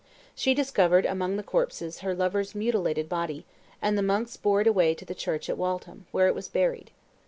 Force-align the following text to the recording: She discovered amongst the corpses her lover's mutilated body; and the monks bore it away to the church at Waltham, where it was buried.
She 0.33 0.55
discovered 0.55 1.05
amongst 1.05 1.37
the 1.37 1.43
corpses 1.43 1.99
her 1.99 2.15
lover's 2.15 2.55
mutilated 2.55 3.07
body; 3.07 3.45
and 3.83 3.95
the 3.95 4.01
monks 4.01 4.35
bore 4.35 4.61
it 4.61 4.65
away 4.65 4.95
to 4.95 5.05
the 5.05 5.13
church 5.13 5.47
at 5.47 5.59
Waltham, 5.59 6.07
where 6.11 6.25
it 6.25 6.33
was 6.33 6.47
buried. 6.49 6.89